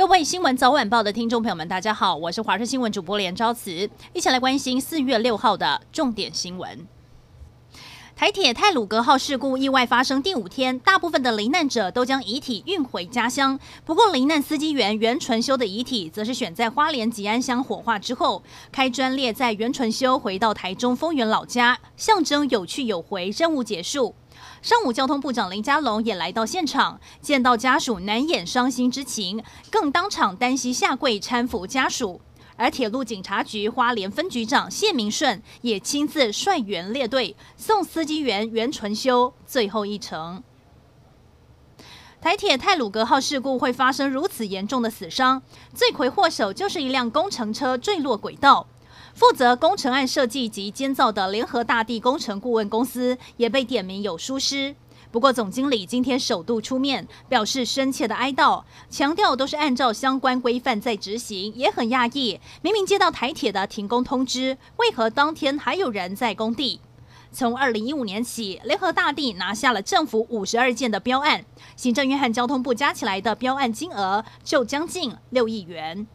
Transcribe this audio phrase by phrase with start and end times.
[0.00, 3.70] 各位新闻早晚报的听众朋友们，大家好，我是华视新闻主播连昭慈，
[4.14, 6.86] 一起来关心四月六号的重点新闻。
[8.20, 13.58] 台铁太鲁阁号事故意外发生第五天，大部分的罹难者都将遗体运回家乡。
[13.86, 24.14] 不过，罹难司机员袁纯修的遗体则是选在花莲吉安乡火化之后，开专列载袁纯修回到台中丰原老家，象征有去有回，任务结束。
[24.60, 32.20] 上午，交通部长林佳龙也来到现场，见到家属难掩伤心之情，更当场单膝下跪搀扶家属。
[32.60, 40.42] 而铁路警察局花莲分局长谢明顺也亲自率员列队送司机员袁纯修最后一程。
[42.20, 45.40] 台铁泰鲁格号事故会发生如此严重的死伤，
[45.72, 48.66] 罪魁祸首就是一辆工程车坠落轨道。
[49.14, 54.76] 负责工程案设计及监造的联合大地工程顾问公司也被点名有疏失。
[55.12, 66.80] 不过，总经理今天首度出面表示深切的哀悼，强调都是按照相关规范在执行，也很讶异，明明接到台铁的停工通知，为何当天还有人在工地？
[67.32, 76.06] 从二零一五年起，联合大地拿下了政府五十二件的标案，行政院和交通部加起来的标案金额就将近六亿元。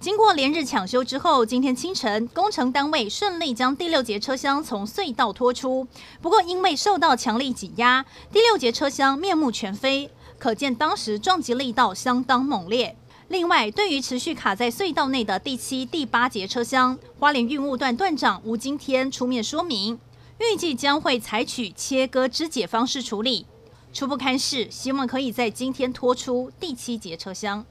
[0.00, 5.86] 经过连日抢修之后，今天清晨，工程单位顺利将第六节车厢从隧道拖出。
[6.22, 12.96] 不过，因为受到强力挤压，第六节车厢面目全非，可见当时撞击力道相当猛烈。
[13.28, 20.00] 另外，对于持续卡在隧道内的第七、第八节车厢，花莲运务段段长吴金天出面说明，
[20.38, 23.44] 预计将会采取切割肢解方式处理。
[23.92, 27.66] 初步勘视，希望可以在今天拖出第七节车厢。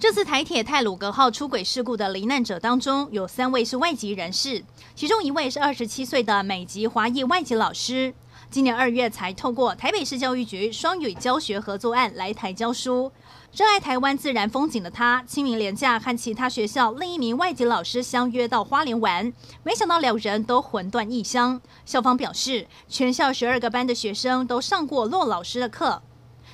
[0.00, 8.14] 这次台铁泰鲁格号出轨事故的罹难者当中，有三位是外籍人士，其中一位是二十七岁的美籍华裔外籍老师，
[8.50, 13.12] 今年二月才透过台北市教育局双语教学合作案来台教书。
[13.52, 19.30] 热爱台湾自然风景的他，清明连假和其他学校另一名外籍老师相约到花莲玩，
[19.62, 21.60] 没想到两人都魂断异乡。
[21.84, 26.00] 校方表示，全校十二个班的学生都上过骆老师的课，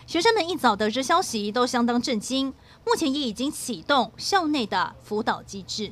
[0.04, 2.52] 学生们一早得知消息都相当震惊。
[2.86, 5.90] 目前也已经启动校内的辅导机制。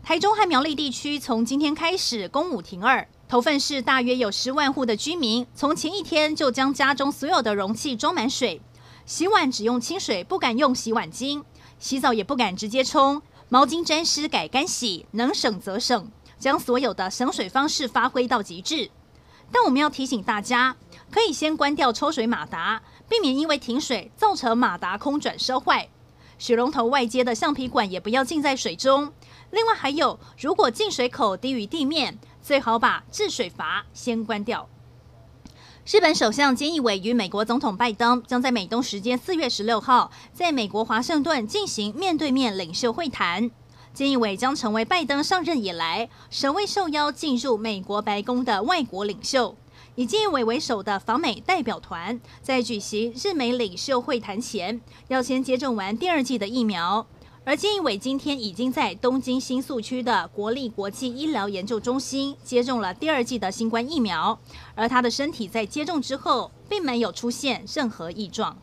[0.00, 8.60] 台中和苗栗地区从今天开始公五停二，头份市大约有十万户的居民，从前一天就将家中所有的容器装满水，
[9.04, 11.44] 洗碗只用清水，不敢用洗碗精，
[11.80, 18.88] 洗澡也不敢直接冲，毛巾沾湿改干洗，能省则省，将所有的省水方式发挥到极致。
[19.50, 20.76] 但我们要提醒大家，
[21.10, 22.82] 可以先关掉抽水马达。
[23.12, 25.86] 避免因为停水造成马达空转烧坏，
[26.38, 29.12] 水龙头外接的橡皮管也不要浸在水中。
[29.50, 34.66] 另外还有，如果进水口低于地面，最好把制水阀先关掉。
[35.84, 43.50] 日本首相菅义伟与美国总统拜登将在美东时间四月十六号在美国华盛顿进行面对面领袖会谈。
[43.94, 49.54] 菅义伟将成为拜登上任以来首位受邀进入美国白宫的外国领袖。
[49.94, 57.06] 以菅义伟为首的访美代表团在举行日美领袖会谈前，要先接种完第二剂的疫苗。
[57.44, 64.38] 而菅义伟今天已经在东京新宿区的国立国际医疗研究中心接种了第二剂的新冠疫苗，
[64.74, 68.56] 而他的身体在接种之后并没有出现任何异状。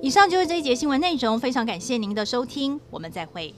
[0.00, 3.54] 以上就是这一节新闻内容，非常感谢您的收听，我们再会。